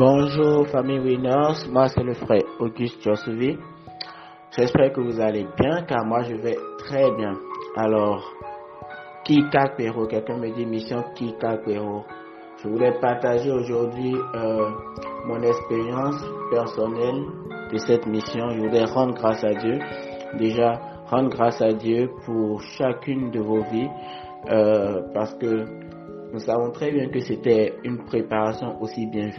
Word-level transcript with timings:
Bonjour 0.00 0.66
famille 0.68 0.98
Winners, 0.98 1.68
moi 1.70 1.88
c'est 1.88 2.02
le 2.02 2.14
frère 2.14 2.40
Auguste 2.58 3.02
Josué. 3.02 3.58
J'espère 4.56 4.94
que 4.94 5.02
vous 5.02 5.20
allez 5.20 5.46
bien 5.58 5.82
car 5.82 6.06
moi 6.06 6.22
je 6.22 6.36
vais 6.36 6.56
très 6.78 7.14
bien. 7.16 7.34
Alors, 7.76 8.24
Kika 9.24 9.74
Pero, 9.76 10.06
quelqu'un 10.06 10.38
me 10.38 10.54
dit 10.54 10.64
mission 10.64 11.04
Kika 11.14 11.58
Pero. 11.66 12.06
Je 12.62 12.68
voulais 12.70 12.98
partager 12.98 13.50
aujourd'hui 13.50 14.16
euh, 14.36 14.70
mon 15.26 15.42
expérience 15.42 16.24
personnelle 16.50 17.22
de 17.70 17.76
cette 17.76 18.06
mission. 18.06 18.52
Je 18.52 18.58
voulais 18.60 18.84
rendre 18.84 19.12
grâce 19.12 19.44
à 19.44 19.52
Dieu. 19.52 19.80
Déjà, 20.38 20.80
rendre 21.10 21.28
grâce 21.28 21.60
à 21.60 21.74
Dieu 21.74 22.08
pour 22.24 22.62
chacune 22.62 23.30
de 23.32 23.40
vos 23.40 23.60
vies 23.70 23.90
euh, 24.50 25.02
parce 25.12 25.34
que 25.34 25.89
nous 26.32 26.40
savons 26.40 26.70
très 26.70 26.92
bien 26.92 27.08
que 27.08 27.20
c'était 27.20 27.74
une 27.84 28.04
préparation 28.04 28.80
aussi 28.80 29.06
bien 29.06 29.30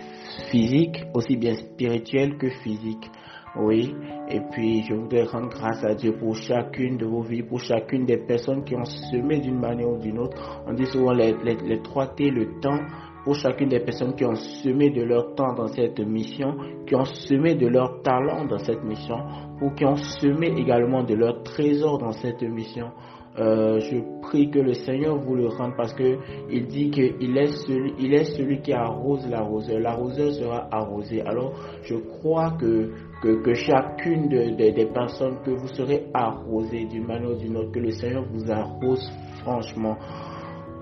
physique, 0.50 1.04
aussi 1.14 1.38
bien 1.38 1.56
spirituelle 1.56 2.38
que 2.38 2.50
physique. 2.50 3.10
Oui, 3.56 3.94
et 4.30 4.40
puis 4.52 4.84
je 4.84 4.94
voudrais 4.94 5.24
rendre 5.24 5.50
grâce 5.50 5.84
à 5.84 5.94
Dieu 5.94 6.14
pour 6.18 6.36
chacune 6.36 6.98
de 6.98 7.06
vos 7.06 7.22
vies, 7.22 7.44
pour 7.44 7.60
chacune 7.60 8.06
des 8.06 8.18
personnes 8.18 8.64
qui 8.64 8.76
ont 8.76 8.86
semé 8.86 9.40
d'une 9.40 9.60
manière 9.60 9.90
ou 9.90 9.98
d'une 9.98 10.20
autre. 10.20 10.64
On 10.68 10.74
dit 10.74 10.86
souvent 10.86 11.12
les, 11.12 11.36
trois 11.84 12.08
T, 12.08 12.30
le 12.30 12.60
temps, 12.62 12.80
pour 13.26 13.36
chacune 13.36 13.68
des 13.68 13.82
personnes 13.82 14.16
qui 14.16 14.24
ont 14.24 14.36
semé 14.36 14.90
de 14.90 15.04
leur 15.04 15.36
temps 15.36 15.54
dans 15.54 15.68
cette 15.68 16.00
mission, 16.00 16.56
qui 16.88 16.96
ont 16.96 17.04
semé 17.04 17.56
de 17.56 17.68
leur 17.68 18.02
talent 18.04 18.46
dans 18.46 18.58
cette 18.58 18.84
mission, 18.84 19.18
ou 19.62 19.72
qui 19.72 19.86
ont 19.86 19.98
semé 19.98 20.48
également 20.58 21.04
de 21.04 21.14
leur 21.14 21.44
trésor 21.44 21.98
dans 21.98 22.14
cette 22.14 22.42
mission. 22.44 22.92
Euh, 23.40 23.80
je 23.80 23.98
prie 24.22 24.52
que 24.52 24.60
le 24.60 24.74
Seigneur 24.74 25.18
vous 25.18 25.36
le 25.36 25.48
rende 25.48 25.72
parce 25.78 25.94
que 25.94 26.18
il 26.50 26.68
dit 26.68 26.92
qu'il 26.92 27.38
est 27.38 27.48
celui, 27.66 27.94
il 27.98 28.14
est 28.14 28.26
celui 28.26 28.62
qui 28.62 28.74
arrose 28.74 29.26
l'arroseur. 29.30 29.80
L'arroseur 29.80 30.34
sera 30.34 30.68
arrosé. 30.70 31.22
Alors, 31.22 31.54
je 31.84 31.96
crois 31.96 32.52
que, 32.60 32.92
que, 33.22 33.54
chacune 33.54 34.28
des 34.28 34.86
personnes 34.94 35.38
que 35.46 35.52
vous 35.52 35.70
serez 35.70 36.08
arrosé 36.14 36.86
d'une 36.86 37.06
manière 37.06 37.32
ou 37.32 37.36
d'une 37.36 37.56
autre, 37.56 37.72
que 37.72 37.80
le 37.80 37.92
Seigneur 37.92 38.26
vous 38.30 38.52
arrose 38.52 39.10
franchement. 39.44 39.98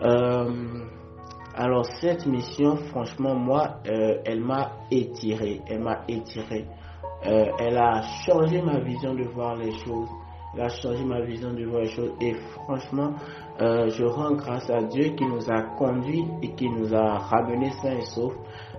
Euh, 0.01 0.49
alors, 1.53 1.85
cette 2.01 2.25
mission, 2.25 2.77
franchement, 2.89 3.35
moi, 3.35 3.75
euh, 3.87 4.17
elle 4.25 4.41
m'a 4.41 4.71
étiré. 4.89 5.61
Elle 5.69 5.83
m'a 5.83 6.01
étiré. 6.07 6.65
elle 7.21 7.77
a 7.77 8.01
changé 8.25 8.61
ma 8.61 8.79
vision 8.79 9.13
de 9.13 9.23
voir 9.25 9.55
les 9.57 9.71
choses 9.71 10.09
il 10.55 10.61
a 10.61 10.69
changé 10.69 11.03
ma 11.03 11.21
vision 11.21 11.53
de 11.53 11.63
voir 11.65 11.81
les 11.81 11.89
choses. 11.89 12.11
Et 12.21 12.33
franchement, 12.33 13.11
euh, 13.61 13.89
je 13.89 14.03
rends 14.03 14.31
grâce 14.33 14.69
à 14.69 14.81
Dieu 14.83 15.09
qui 15.15 15.25
nous 15.25 15.49
a 15.49 15.61
conduits 15.77 16.25
et 16.41 16.49
qui 16.55 16.69
nous 16.69 16.93
a 16.93 17.17
ramenés 17.19 17.71
sains 17.81 17.97
et 17.97 18.05
saufs. 18.05 18.35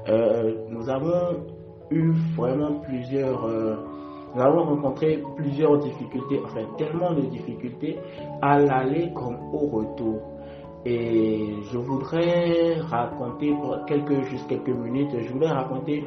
Euh, 0.09 0.67
nous 0.69 0.89
avons 0.89 1.45
eu 1.91 2.13
vraiment 2.37 2.81
plusieurs... 2.81 3.45
Euh, 3.45 3.77
nous 4.35 4.43
avons 4.43 4.63
rencontré 4.65 5.23
plusieurs 5.37 5.79
difficultés, 5.79 6.41
enfin 6.45 6.61
tellement 6.79 7.13
de 7.13 7.23
difficultés 7.23 7.99
à 8.41 8.61
l'aller 8.61 9.13
comme 9.13 9.37
au 9.53 9.67
retour. 9.67 10.21
Et 10.87 11.57
je 11.73 11.79
voudrais 11.79 12.75
raconter 12.81 13.53
quelques, 13.89 14.23
juste 14.27 14.47
quelques 14.49 14.69
minutes, 14.69 15.11
je 15.19 15.33
voudrais 15.33 15.51
raconter 15.51 16.05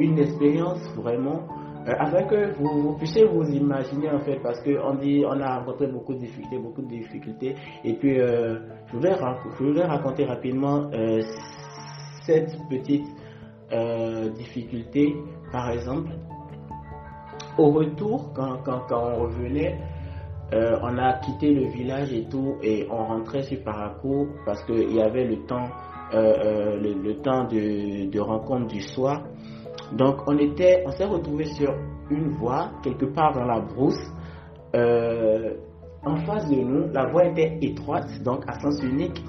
une 0.00 0.18
expérience 0.18 0.80
vraiment 0.96 1.42
afin 1.86 2.24
que 2.24 2.52
vous, 2.58 2.96
puissiez 2.96 3.24
vous 3.24 3.44
imaginer 3.44 4.10
en 4.10 4.20
fait, 4.20 4.40
parce 4.42 4.60
qu'on 4.62 4.94
dit, 4.96 5.24
on 5.26 5.40
a 5.40 5.58
rencontré 5.58 5.86
beaucoup 5.86 6.14
de 6.14 6.18
difficultés, 6.18 6.58
beaucoup 6.58 6.82
de 6.82 6.88
difficultés, 6.88 7.54
et 7.84 7.94
puis 7.94 8.20
euh, 8.20 8.58
je, 8.86 8.96
voulais, 8.96 9.14
je, 9.14 9.80
raconter 9.82 10.24
rapidement 10.24 10.90
euh, 10.92 11.22
cette 12.22 12.56
petite 12.68 13.06
difficulté, 14.36 15.12
par 15.50 15.70
exemple, 15.70 16.10
au 17.58 17.70
retour, 17.70 18.32
quand, 18.32 18.58
quand, 18.64 18.82
quand 18.88 19.02
on 19.12 19.22
revenait, 19.22 19.76
on 20.52 20.98
a 20.98 21.14
quitté 21.14 21.52
le 21.52 21.66
village 21.72 22.12
et 22.12 22.28
tout, 22.28 22.58
et 22.62 22.86
on 22.88 23.04
rentrait 23.06 23.42
sur 23.42 23.64
Paracourt 23.64 24.28
parce 24.44 24.62
qu'il 24.64 24.94
y 24.94 25.02
avait 25.02 25.24
le 25.24 25.44
temps, 25.46 25.68
le, 26.12 27.12
temps 27.22 27.44
de 27.48 28.20
rencontre 28.20 28.68
du 28.68 28.82
soir. 28.82 29.24
Donc 29.92 30.16
on 30.26 30.36
était, 30.38 30.82
on 30.86 30.90
s'est 30.90 31.04
retrouvé 31.04 31.44
sur 31.44 31.74
une 32.10 32.30
voie 32.30 32.70
quelque 32.82 33.06
part 33.06 33.32
dans 33.34 33.44
la 33.44 33.60
brousse. 33.60 34.00
Euh, 34.74 35.54
en 36.04 36.16
face 36.24 36.48
de 36.48 36.56
nous, 36.56 36.92
la 36.92 37.06
voie 37.06 37.26
était 37.26 37.58
étroite, 37.62 38.08
donc 38.22 38.44
à 38.46 38.58
sens 38.60 38.80
unique, 38.82 39.22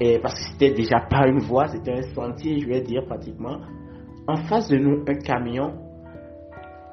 et 0.00 0.18
parce 0.18 0.34
que 0.34 0.50
c'était 0.52 0.72
déjà 0.72 1.00
pas 1.00 1.26
une 1.26 1.40
voie, 1.40 1.68
c'était 1.68 1.92
un 1.92 2.02
sentier, 2.14 2.58
je 2.60 2.68
vais 2.68 2.80
dire 2.80 3.04
pratiquement. 3.06 3.58
En 4.26 4.36
face 4.36 4.68
de 4.68 4.78
nous, 4.78 5.02
un 5.06 5.14
camion, 5.14 5.74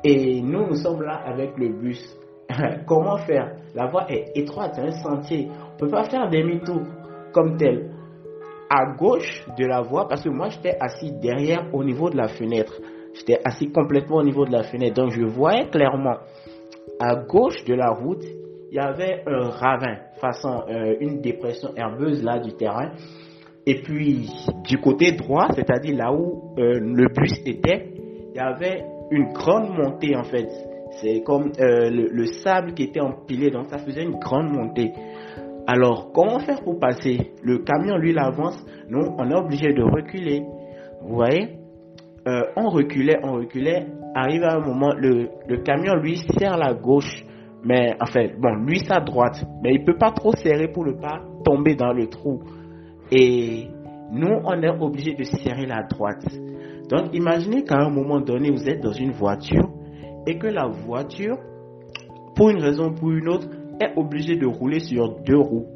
et 0.03 0.41
nous, 0.41 0.67
nous 0.67 0.75
sommes 0.75 1.01
là 1.01 1.21
avec 1.25 1.57
le 1.57 1.69
bus. 1.69 2.01
Comment 2.87 3.17
faire? 3.17 3.55
La 3.75 3.87
voie 3.87 4.09
est 4.09 4.31
étroite, 4.35 4.73
c'est 4.75 4.81
un 4.81 4.91
sentier. 4.91 5.47
On 5.49 5.73
ne 5.73 5.77
peut 5.77 5.89
pas 5.89 6.03
faire 6.05 6.29
demi-tour 6.29 6.81
comme 7.33 7.57
tel. 7.57 7.91
À 8.69 8.95
gauche 8.97 9.45
de 9.57 9.65
la 9.65 9.81
voie, 9.81 10.07
parce 10.07 10.23
que 10.23 10.29
moi 10.29 10.49
j'étais 10.49 10.77
assis 10.79 11.11
derrière 11.11 11.67
au 11.73 11.83
niveau 11.83 12.09
de 12.09 12.17
la 12.17 12.27
fenêtre. 12.27 12.73
J'étais 13.13 13.39
assis 13.43 13.71
complètement 13.71 14.17
au 14.17 14.23
niveau 14.23 14.45
de 14.45 14.51
la 14.51 14.63
fenêtre. 14.63 14.95
Donc 14.95 15.11
je 15.11 15.23
voyais 15.23 15.67
clairement 15.69 16.17
à 16.99 17.15
gauche 17.15 17.63
de 17.65 17.73
la 17.73 17.91
route, 17.91 18.23
il 18.71 18.75
y 18.75 18.79
avait 18.79 19.23
un 19.25 19.49
ravin, 19.49 19.97
façon 20.19 20.63
euh, 20.69 20.95
une 20.99 21.21
dépression 21.21 21.69
herbeuse 21.75 22.23
là 22.23 22.39
du 22.39 22.53
terrain. 22.53 22.91
Et 23.65 23.81
puis 23.81 24.29
du 24.67 24.77
côté 24.79 25.13
droit, 25.13 25.47
c'est-à-dire 25.55 25.95
là 25.95 26.11
où 26.11 26.53
euh, 26.57 26.79
le 26.79 27.07
bus 27.13 27.33
était, 27.45 27.93
il 28.33 28.35
y 28.35 28.39
avait 28.39 28.83
une 29.11 29.33
grande 29.33 29.69
montée 29.69 30.15
en 30.15 30.23
fait. 30.23 30.47
C'est 31.01 31.21
comme 31.23 31.51
euh, 31.59 31.89
le, 31.89 32.09
le, 32.09 32.25
sable 32.25 32.73
qui 32.73 32.83
était 32.83 32.99
empilé, 32.99 33.51
donc 33.51 33.67
ça 33.69 33.77
faisait 33.77 34.03
une 34.03 34.19
grande 34.19 34.51
montée. 34.51 34.91
Alors, 35.67 36.11
comment 36.13 36.39
faire 36.39 36.63
pour 36.63 36.79
passer? 36.79 37.31
Le 37.43 37.59
camion, 37.59 37.97
lui, 37.97 38.11
l'avance. 38.11 38.57
Nous, 38.89 39.05
on 39.19 39.29
est 39.29 39.35
obligé 39.35 39.71
de 39.71 39.83
reculer. 39.83 40.41
Vous 41.03 41.15
voyez? 41.15 41.58
Euh, 42.29 42.43
on 42.55 42.69
reculait, 42.69 43.19
on 43.23 43.33
reculait. 43.33 43.87
Arrive 44.13 44.43
à 44.43 44.55
un 44.55 44.59
moment, 44.59 44.93
le, 44.95 45.29
camion 45.63 45.95
lui 45.95 46.17
serre 46.37 46.57
la 46.57 46.73
gauche, 46.73 47.25
mais 47.63 47.95
en 47.99 48.05
fait, 48.05 48.39
bon, 48.39 48.53
lui 48.65 48.79
sa 48.79 48.99
droite, 48.99 49.43
mais 49.63 49.73
il 49.73 49.83
peut 49.83 49.97
pas 49.97 50.11
trop 50.11 50.33
serrer 50.35 50.67
pour 50.67 50.85
ne 50.85 50.93
pas 50.93 51.21
tomber 51.43 51.75
dans 51.75 51.91
le 51.91 52.07
trou. 52.07 52.41
Et 53.11 53.67
nous, 54.11 54.35
on 54.43 54.61
est 54.61 54.69
obligé 54.69 55.15
de 55.15 55.23
serrer 55.23 55.65
la 55.65 55.83
droite. 55.83 56.25
Donc, 56.89 57.13
imaginez 57.13 57.63
qu'à 57.63 57.77
un 57.77 57.89
moment 57.89 58.19
donné, 58.19 58.51
vous 58.51 58.69
êtes 58.69 58.81
dans 58.81 58.91
une 58.91 59.11
voiture 59.11 59.69
et 60.27 60.37
que 60.37 60.47
la 60.47 60.67
voiture, 60.67 61.37
pour 62.35 62.49
une 62.49 62.61
raison 62.61 62.89
ou 62.89 62.93
pour 62.93 63.11
une 63.11 63.27
autre, 63.29 63.47
est 63.79 63.97
obligée 63.97 64.35
de 64.35 64.45
rouler 64.45 64.79
sur 64.79 65.19
deux 65.21 65.37
roues. 65.37 65.67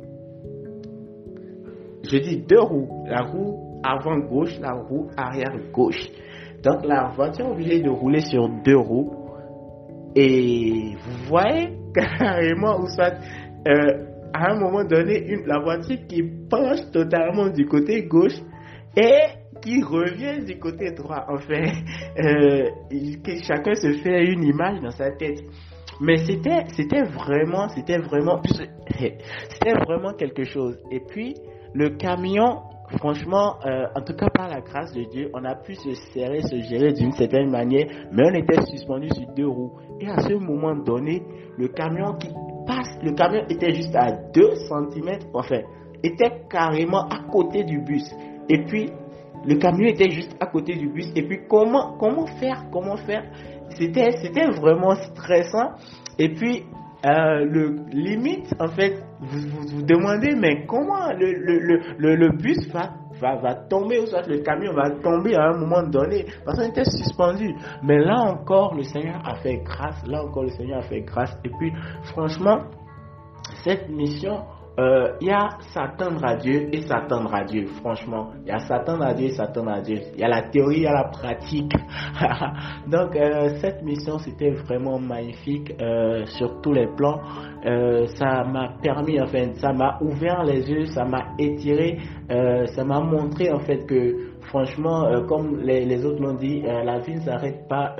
Je 2.03 2.17
dis 2.17 2.37
deux 2.37 2.59
roues, 2.59 3.05
la 3.07 3.21
roue 3.21 3.79
avant 3.83 4.19
gauche, 4.19 4.59
la 4.59 4.73
roue 4.73 5.07
arrière 5.17 5.55
gauche. 5.71 6.09
Donc 6.63 6.85
la 6.85 7.09
voiture 7.15 7.45
est 7.47 7.51
obligée 7.51 7.81
de 7.81 7.89
rouler 7.89 8.21
sur 8.21 8.47
deux 8.63 8.77
roues. 8.77 9.11
Et 10.15 10.95
vous 10.95 11.27
voyez 11.27 11.73
carrément 11.93 12.85
soit 12.87 13.15
euh, 13.67 14.05
à 14.33 14.51
un 14.51 14.59
moment 14.59 14.83
donné 14.83 15.19
une, 15.27 15.45
la 15.45 15.59
voiture 15.59 15.97
qui 16.07 16.23
penche 16.49 16.89
totalement 16.91 17.49
du 17.49 17.65
côté 17.65 18.03
gauche 18.03 18.39
et 18.95 19.25
qui 19.61 19.81
revient 19.81 20.45
du 20.45 20.57
côté 20.59 20.91
droit. 20.91 21.25
Enfin, 21.29 21.63
euh, 22.19 22.69
chacun 23.45 23.73
se 23.75 23.93
fait 24.01 24.23
une 24.25 24.43
image 24.43 24.81
dans 24.81 24.91
sa 24.91 25.11
tête. 25.11 25.41
Mais 26.01 26.17
c'était, 26.17 26.63
c'était 26.75 27.03
vraiment, 27.03 27.69
c'était 27.69 27.99
vraiment, 27.99 28.41
c'était 28.91 29.73
vraiment 29.85 30.13
quelque 30.13 30.43
chose. 30.43 30.77
Et 30.91 30.99
puis, 30.99 31.35
le 31.73 31.91
camion 31.91 32.61
franchement, 32.97 33.55
euh, 33.65 33.85
en 33.95 34.01
tout 34.01 34.13
cas 34.13 34.29
par 34.29 34.49
la 34.49 34.61
grâce 34.61 34.93
de 34.93 35.03
Dieu, 35.03 35.29
on 35.33 35.43
a 35.45 35.55
pu 35.55 35.75
se 35.75 35.93
serrer, 36.13 36.41
se 36.41 36.59
gérer 36.61 36.93
d'une 36.93 37.11
certaine 37.13 37.49
manière, 37.49 37.87
mais 38.11 38.23
on 38.29 38.33
était 38.33 38.61
suspendu 38.65 39.09
sur 39.09 39.27
deux 39.35 39.47
roues. 39.47 39.73
Et 39.99 40.07
à 40.07 40.19
ce 40.19 40.33
moment 40.33 40.75
donné, 40.75 41.23
le 41.57 41.67
camion 41.69 42.13
qui 42.13 42.29
passe, 42.67 42.97
le 43.01 43.13
camion 43.13 43.43
était 43.49 43.73
juste 43.73 43.95
à 43.95 44.11
2 44.11 44.55
cm, 44.67 45.19
enfin, 45.33 45.61
était 46.03 46.43
carrément 46.49 47.07
à 47.07 47.19
côté 47.31 47.63
du 47.63 47.79
bus. 47.79 48.09
Et 48.49 48.63
puis, 48.65 48.91
le 49.45 49.55
camion 49.55 49.87
était 49.87 50.09
juste 50.09 50.35
à 50.39 50.45
côté 50.47 50.75
du 50.75 50.89
bus. 50.89 51.11
Et 51.15 51.23
puis, 51.23 51.41
comment, 51.49 51.97
comment 51.97 52.25
faire, 52.25 52.65
comment 52.71 52.97
faire? 52.97 53.23
C'était, 53.77 54.11
c'était 54.21 54.47
vraiment 54.51 54.95
stressant. 54.95 55.71
Et 56.19 56.29
puis, 56.29 56.63
euh, 57.05 57.45
le 57.45 57.75
limite, 57.91 58.53
en 58.59 58.69
fait, 58.69 59.03
vous, 59.19 59.67
vous 59.67 59.81
demandez, 59.81 60.35
mais 60.35 60.65
comment 60.65 61.11
le, 61.11 61.33
le, 61.33 61.79
le, 61.97 62.15
le 62.15 62.29
bus 62.37 62.65
va, 62.71 62.91
va, 63.19 63.35
va, 63.35 63.55
tomber, 63.55 63.99
ou 63.99 64.05
soit 64.05 64.25
le 64.27 64.37
camion 64.39 64.73
va 64.73 64.89
tomber 65.01 65.35
à 65.35 65.49
un 65.49 65.57
moment 65.57 65.83
donné, 65.83 66.25
parce 66.45 66.57
qu'on 66.57 66.69
était 66.69 66.85
suspendu. 66.85 67.53
Mais 67.83 67.99
là 67.99 68.19
encore, 68.21 68.73
le 68.75 68.83
Seigneur 68.83 69.21
a 69.25 69.35
fait 69.35 69.57
grâce, 69.57 70.01
là 70.07 70.23
encore, 70.23 70.43
le 70.43 70.49
Seigneur 70.49 70.79
a 70.79 70.83
fait 70.83 71.01
grâce. 71.01 71.37
Et 71.43 71.49
puis, 71.49 71.73
franchement, 72.13 72.59
cette 73.65 73.89
mission, 73.89 74.45
euh, 74.79 75.13
il 75.21 75.27
y 75.27 75.31
a 75.31 75.49
s'attendre 75.71 76.25
à 76.25 76.35
Dieu 76.35 76.69
et 76.73 76.81
s'attendre 76.81 77.33
à 77.33 77.43
Dieu, 77.43 77.67
franchement. 77.81 78.31
Il 78.41 78.47
y 78.47 78.51
a 78.51 78.57
s'attendre 78.59 79.03
à 79.03 79.13
Dieu 79.13 79.27
et 79.27 79.33
s'attendre 79.33 79.69
à 79.69 79.81
Dieu. 79.81 79.99
Il 80.15 80.19
y 80.19 80.23
a 80.23 80.27
la 80.27 80.49
théorie, 80.49 80.77
il 80.77 80.83
y 80.83 80.87
a 80.87 80.93
la 80.93 81.09
pratique. 81.09 81.71
Donc, 82.87 83.15
euh, 83.15 83.49
cette 83.61 83.83
mission, 83.83 84.17
c'était 84.17 84.49
vraiment 84.49 84.97
magnifique 84.97 85.73
euh, 85.79 86.25
sur 86.25 86.59
tous 86.61 86.73
les 86.73 86.87
plans. 86.97 87.21
ça 88.17 88.43
m'a 88.43 88.73
permis, 88.81 89.21
enfin, 89.21 89.53
ça 89.55 89.71
m'a 89.73 89.99
ouvert 90.01 90.43
les 90.43 90.69
yeux, 90.69 90.85
ça 90.85 91.05
m'a 91.05 91.33
étiré, 91.37 91.99
ça 92.27 92.83
m'a 92.83 92.99
montré, 92.99 93.51
en 93.51 93.59
fait, 93.59 93.85
que 93.85 94.32
franchement, 94.45 95.25
comme 95.27 95.57
les, 95.61 96.05
autres 96.05 96.21
l'ont 96.21 96.35
dit, 96.35 96.61
la 96.61 96.99
vie 96.99 97.15
ne 97.15 97.21
s'arrête 97.21 97.67
pas 97.67 97.95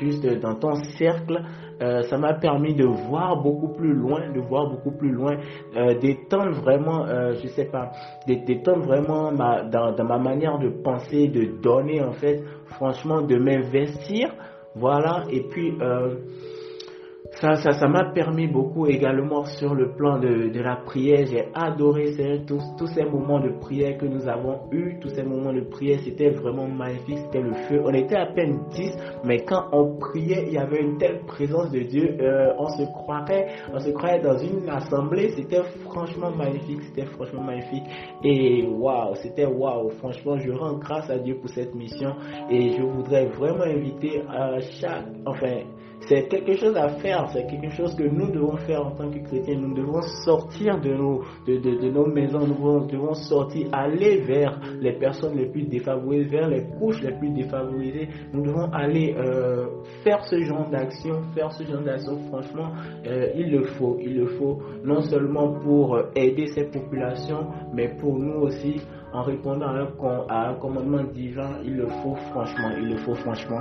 juste 0.00 0.26
dans 0.40 0.54
ton 0.54 0.74
cercle. 0.98 1.42
Euh, 1.82 2.02
ça 2.04 2.16
m'a 2.16 2.32
permis 2.32 2.74
de 2.74 2.86
voir 2.86 3.42
beaucoup 3.42 3.68
plus 3.68 3.92
loin, 3.92 4.30
de 4.32 4.40
voir 4.40 4.70
beaucoup 4.70 4.92
plus 4.92 5.10
loin, 5.10 5.36
euh, 5.76 5.98
d'étendre 5.98 6.52
vraiment, 6.62 7.04
euh, 7.06 7.34
je 7.42 7.48
sais 7.48 7.66
pas, 7.66 7.90
d'étendre 8.26 8.86
vraiment 8.86 9.30
ma, 9.30 9.62
dans, 9.62 9.92
dans, 9.92 10.04
ma 10.04 10.18
manière 10.18 10.58
de 10.58 10.70
penser, 10.70 11.28
de 11.28 11.60
donner 11.60 12.02
en 12.02 12.12
fait, 12.12 12.42
franchement, 12.64 13.20
de 13.20 13.36
m'investir, 13.36 14.32
voilà, 14.74 15.24
et 15.30 15.42
puis 15.42 15.76
ça, 17.40 17.54
ça, 17.56 17.72
ça 17.72 17.86
m'a 17.86 18.12
permis 18.14 18.46
beaucoup 18.46 18.86
également 18.86 19.44
sur 19.44 19.74
le 19.74 19.92
plan 19.92 20.18
de, 20.18 20.58
la 20.58 20.76
prière. 20.76 21.26
J'ai 21.26 21.48
adoré 21.54 22.14
tous, 22.46 22.62
tous 22.78 22.86
ces 22.86 23.04
moments 23.04 23.40
de 23.40 23.50
prière 23.60 23.98
que 23.98 24.06
nous 24.06 24.26
avons 24.26 24.60
eus, 24.72 24.98
tous 25.00 25.10
ces 25.10 25.22
moments 25.22 25.52
de 25.52 25.60
prière, 25.60 25.98
c'était 26.02 26.30
vraiment 26.30 26.66
magnifique, 26.66 27.18
c'était 27.26 27.42
le 27.42 27.52
feu. 27.68 27.82
On 27.84 27.92
était 27.92 28.16
à 28.16 28.26
peine 28.26 28.60
10, 28.70 28.96
mais 29.24 29.44
quand 29.44 29.64
on 29.72 29.98
priait, 29.98 30.44
il 30.46 30.54
y 30.54 30.58
avait 30.58 30.80
une 30.80 30.96
telle 30.96 31.20
présence 31.26 31.70
de 31.70 31.80
Dieu, 31.80 32.16
euh, 32.20 32.54
on 32.58 32.68
se 32.68 32.84
croirait, 32.84 33.48
on 33.70 33.80
se 33.80 33.90
croyait 33.90 34.22
dans 34.22 34.38
une 34.38 34.66
assemblée, 34.70 35.28
c'était 35.36 35.62
franchement 35.84 36.30
magnifique, 36.30 36.80
c'était 36.84 37.06
franchement 37.06 37.42
magnifique. 37.42 37.84
Et 38.24 38.66
waouh, 38.66 39.14
c'était 39.16 39.44
waouh, 39.44 39.90
franchement, 39.98 40.38
je 40.38 40.52
rends 40.52 40.78
grâce 40.78 41.10
à 41.10 41.18
Dieu 41.18 41.36
pour 41.38 41.50
cette 41.50 41.74
mission 41.74 42.14
et 42.50 42.70
je 42.78 42.82
voudrais 42.82 43.26
vraiment 43.26 43.64
inviter 43.64 44.22
à 44.26 44.58
chaque, 44.80 45.04
enfin, 45.26 45.58
c'est 46.00 46.28
quelque 46.28 46.56
chose 46.56 46.76
à 46.76 46.88
faire, 46.88 47.28
c'est 47.32 47.46
quelque 47.46 47.70
chose 47.70 47.94
que 47.96 48.04
nous 48.04 48.30
devons 48.30 48.56
faire 48.58 48.86
en 48.86 48.90
tant 48.92 49.10
que 49.10 49.18
chrétiens. 49.18 49.58
Nous 49.58 49.74
devons 49.74 50.02
sortir 50.24 50.80
de 50.80 50.92
nos, 50.92 51.22
de, 51.46 51.56
de, 51.56 51.80
de 51.80 51.90
nos 51.90 52.06
maisons, 52.06 52.46
nous 52.46 52.86
devons, 52.86 53.14
sortir, 53.14 53.68
aller 53.72 54.18
vers 54.20 54.60
les 54.80 54.92
personnes 54.92 55.36
les 55.36 55.46
plus 55.46 55.64
défavorisées, 55.64 56.28
vers 56.28 56.48
les 56.48 56.64
couches 56.78 57.02
les 57.02 57.12
plus 57.18 57.30
défavorisées. 57.30 58.08
Nous 58.32 58.42
devons 58.42 58.70
aller 58.72 59.14
euh, 59.18 59.66
faire 60.04 60.24
ce 60.26 60.40
genre 60.42 60.68
d'action, 60.70 61.22
faire 61.34 61.50
ce 61.52 61.64
genre 61.64 61.82
d'action. 61.82 62.18
Franchement, 62.28 62.72
euh, 63.06 63.30
il 63.34 63.50
le 63.50 63.64
faut, 63.64 63.96
il 64.00 64.16
le 64.16 64.26
faut, 64.26 64.58
non 64.84 65.00
seulement 65.00 65.58
pour 65.60 65.98
aider 66.14 66.46
ces 66.48 66.64
populations, 66.64 67.46
mais 67.72 67.88
pour 67.96 68.18
nous 68.18 68.42
aussi 68.42 68.80
en 69.12 69.22
répondant 69.22 69.68
à 70.28 70.50
un 70.50 70.54
commandement 70.56 71.02
divin, 71.04 71.58
il 71.64 71.76
le 71.76 71.86
faut 71.86 72.14
franchement, 72.30 72.70
il 72.76 72.90
le 72.90 72.96
faut 72.98 73.14
franchement. 73.14 73.60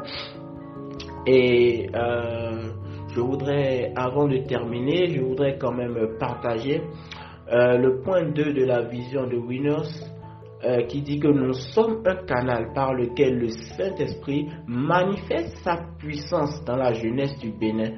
Et 1.28 1.90
euh, 1.96 2.70
je 3.14 3.20
voudrais, 3.20 3.92
avant 3.96 4.28
de 4.28 4.38
terminer, 4.40 5.08
je 5.08 5.22
voudrais 5.22 5.58
quand 5.58 5.74
même 5.74 6.18
partager 6.20 6.82
euh, 7.52 7.78
le 7.78 8.02
point 8.02 8.24
2 8.30 8.54
de 8.54 8.66
la 8.66 8.82
vision 8.84 9.28
de 9.28 9.38
Winners 9.38 9.90
euh, 10.64 10.84
qui 10.88 11.02
dit 11.02 11.20
que 11.20 11.28
nous 11.28 11.54
sommes 11.54 12.02
un 12.06 12.26
canal 12.26 12.74
par 12.74 12.94
lequel 12.94 13.38
le 13.38 13.50
Saint-Esprit 13.50 14.48
manifeste 14.68 15.58
sa 15.64 15.78
puissance 16.00 16.64
dans 16.66 16.76
la 16.76 16.94
jeunesse 16.94 17.38
du 17.38 17.52
Bénin, 17.52 17.92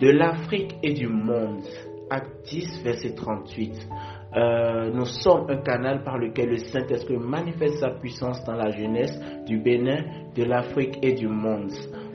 de 0.00 0.08
l'Afrique 0.10 0.74
et 0.82 0.94
du 0.94 1.06
monde. 1.06 1.62
Acte 2.10 2.44
10, 2.50 2.82
verset 2.82 3.14
38. 3.14 3.88
Euh, 4.34 4.90
nous 4.90 5.04
sommes 5.04 5.48
un 5.50 5.58
canal 5.58 6.02
par 6.02 6.18
lequel 6.18 6.48
le 6.48 6.56
Saint-Esprit 6.56 7.18
manifeste 7.18 7.76
sa 7.78 7.90
puissance 7.90 8.42
dans 8.44 8.54
la 8.54 8.70
jeunesse 8.70 9.16
du 9.46 9.58
Bénin, 9.58 10.02
de 10.34 10.44
l'Afrique 10.44 10.98
et 11.02 11.12
du 11.12 11.28
monde. 11.28 11.70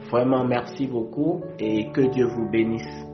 Vraiment, 0.09 0.45
merci 0.45 0.87
beaucoup 0.87 1.41
et 1.59 1.91
que 1.91 2.01
Dieu 2.01 2.27
vous 2.27 2.47
bénisse. 2.49 3.05